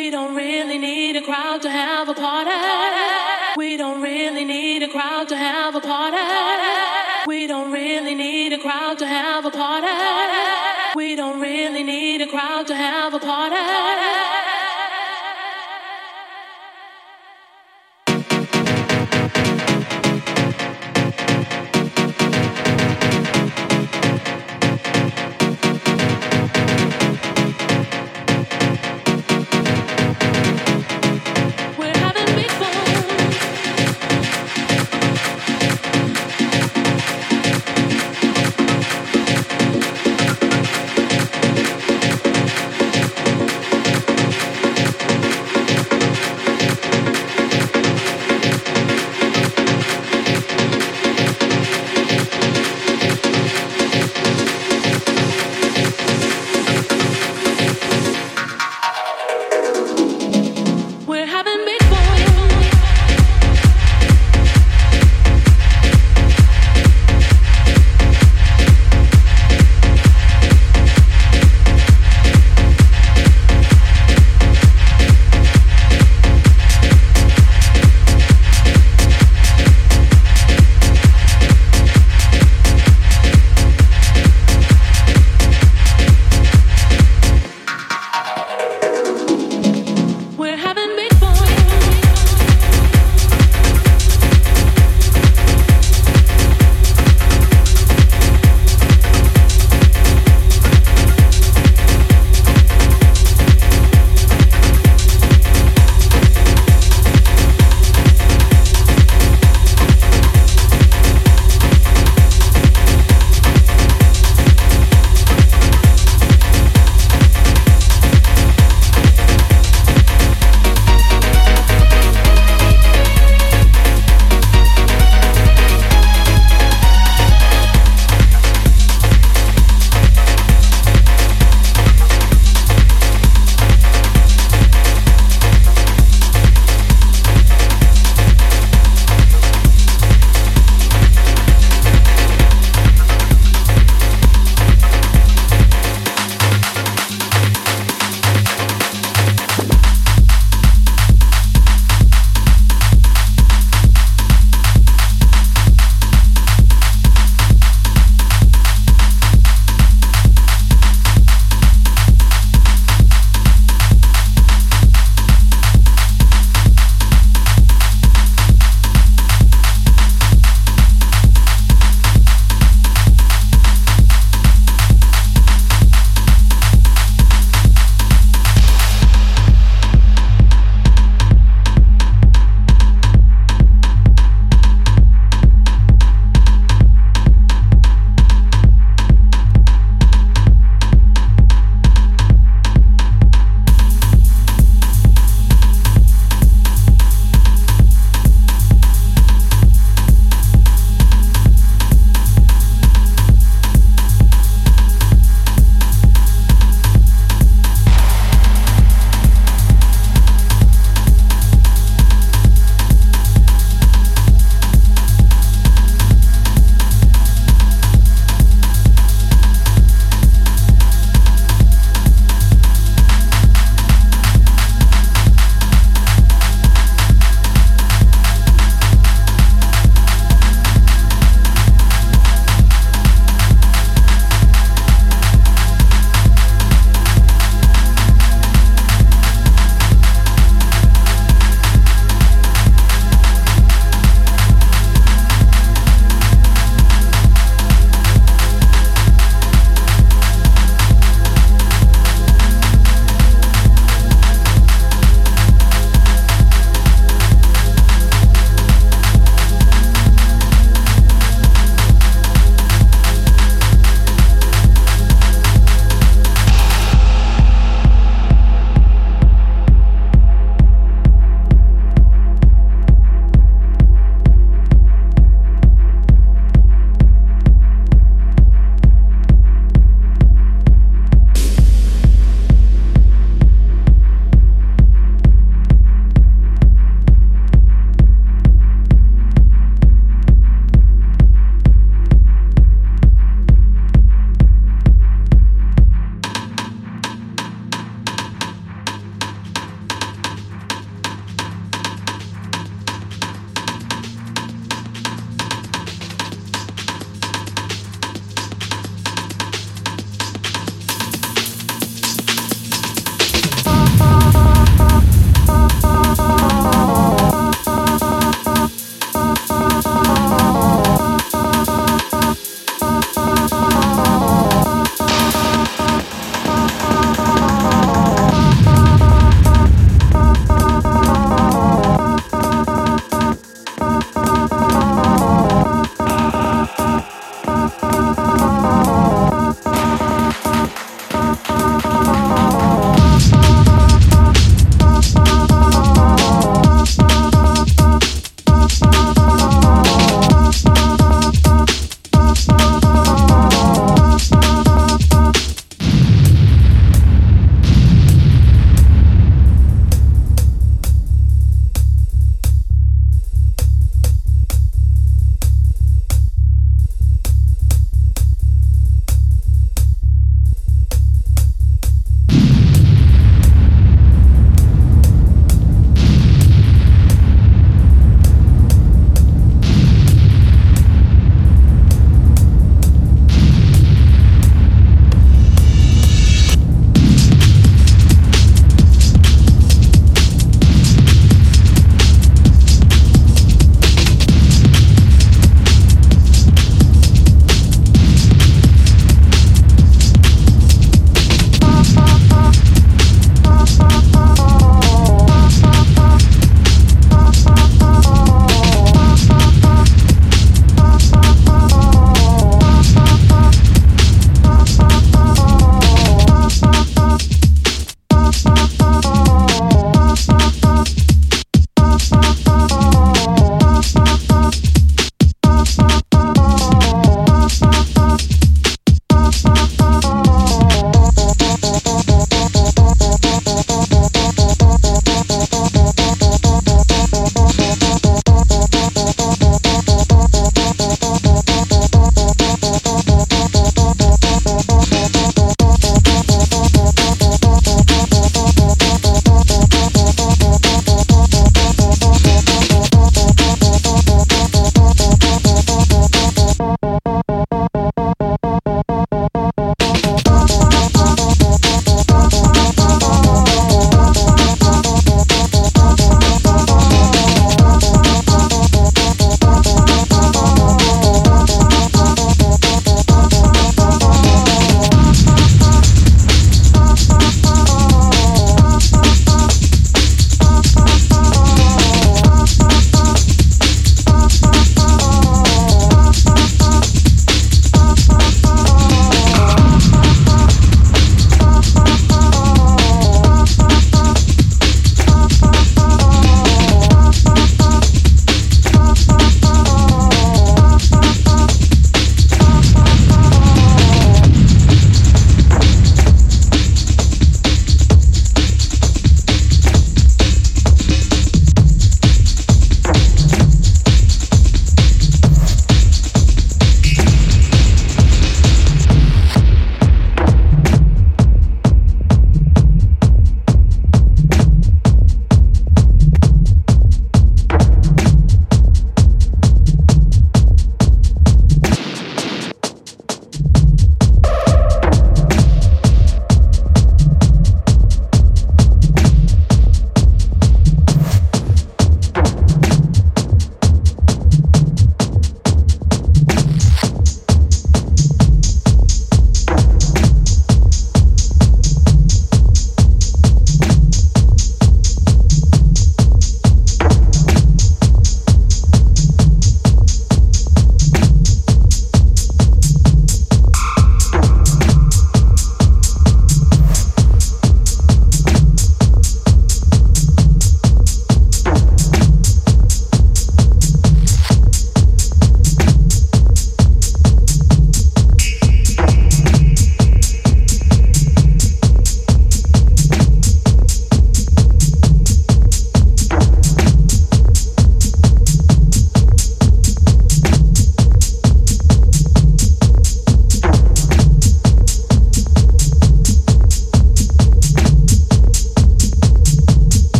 [0.00, 2.50] We don't really need a crowd to have a party.
[3.58, 6.16] We don't really need a crowd to have a party.
[7.26, 9.88] We don't really need a crowd to have a party.
[10.96, 13.99] We don't really need a crowd to have a party.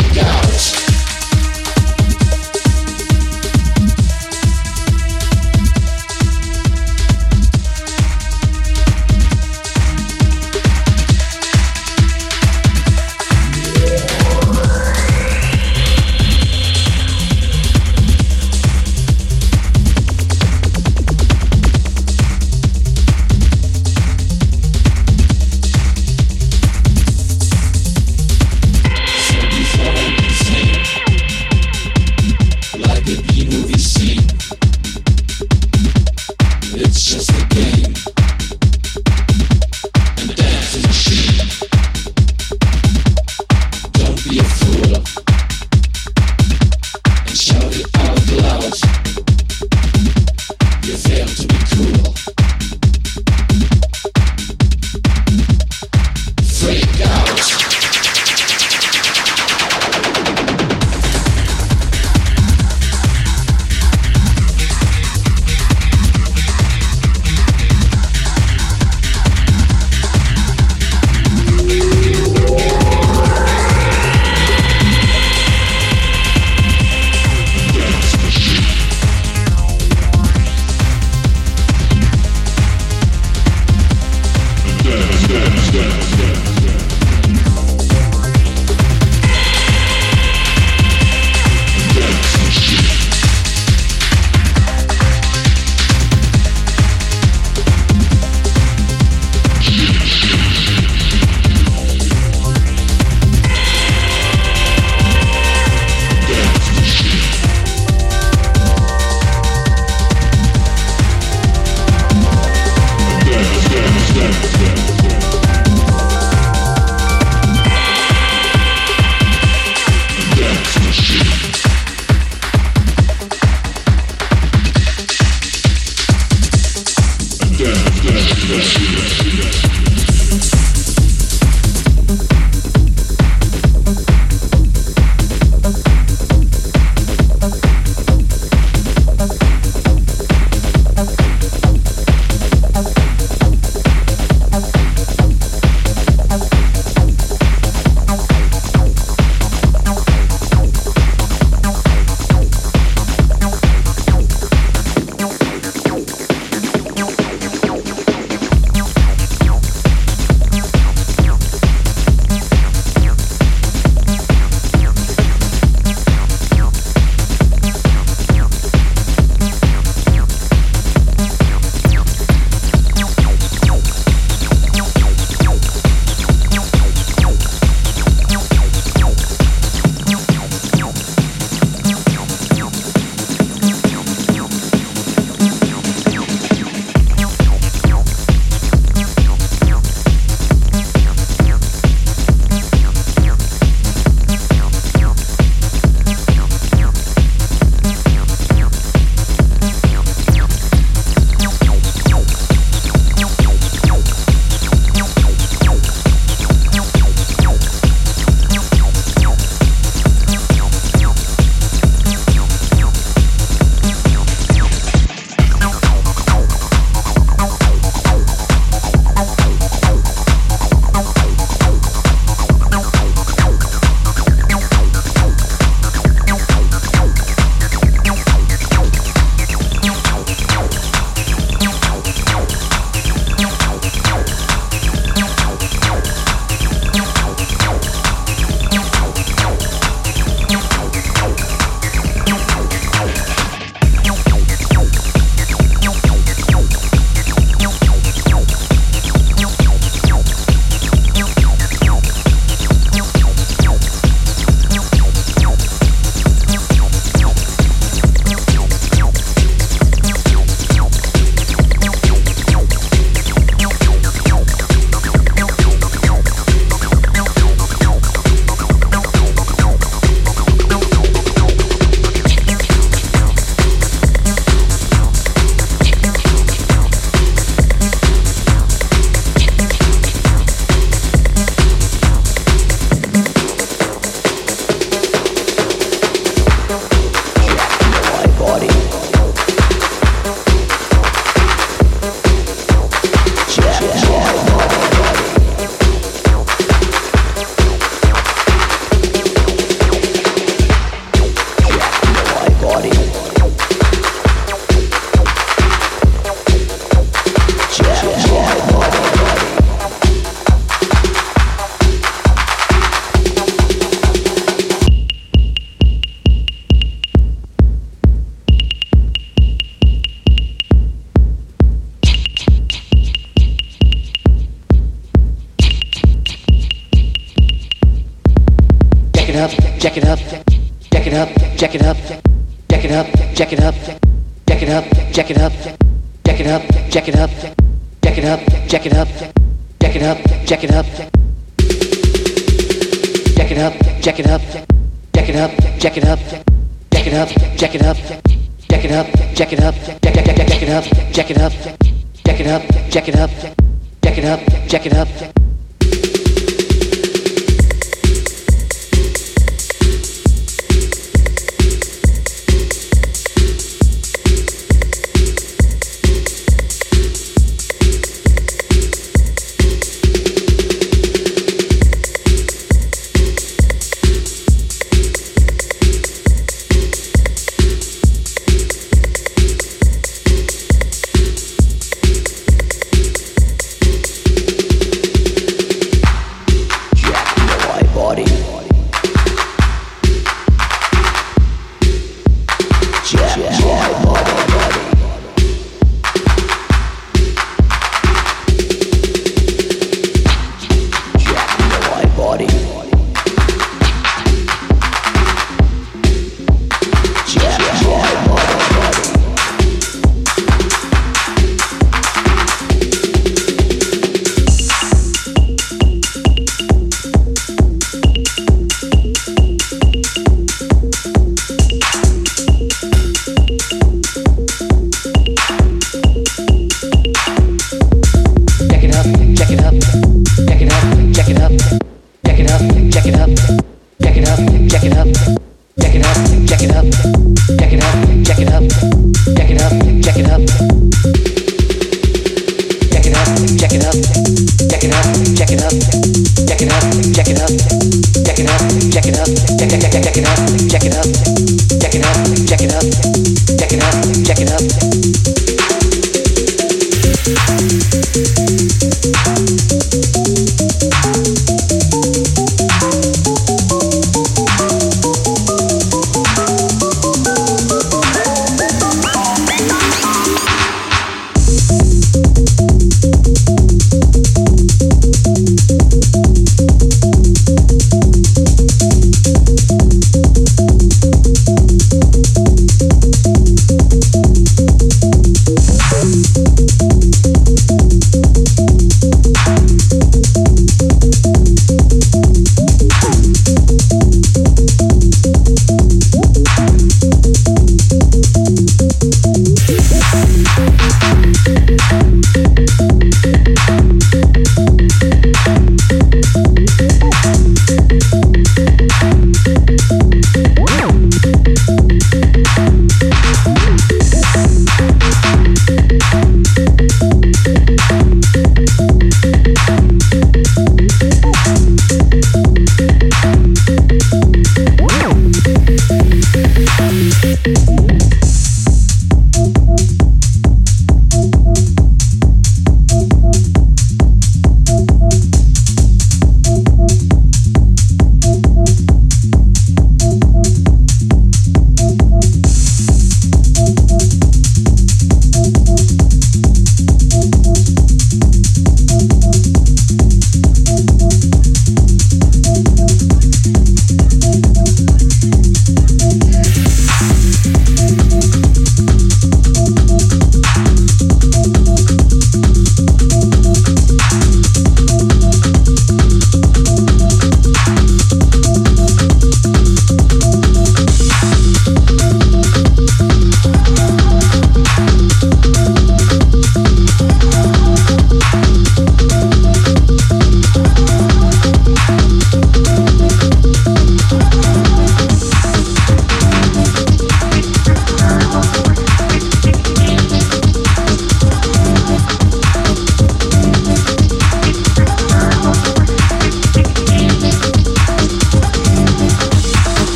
[0.00, 0.83] out.